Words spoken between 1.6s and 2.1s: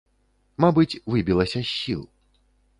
з сіл.